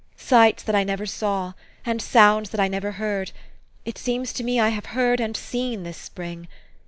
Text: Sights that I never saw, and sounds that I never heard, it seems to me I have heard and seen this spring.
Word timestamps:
Sights 0.17 0.63
that 0.63 0.73
I 0.73 0.83
never 0.83 1.05
saw, 1.05 1.53
and 1.85 2.01
sounds 2.01 2.49
that 2.49 2.59
I 2.59 2.67
never 2.67 2.93
heard, 2.93 3.31
it 3.85 3.99
seems 3.99 4.33
to 4.33 4.43
me 4.43 4.59
I 4.59 4.69
have 4.69 4.87
heard 4.97 5.19
and 5.19 5.37
seen 5.37 5.83
this 5.83 5.97
spring. 5.99 6.47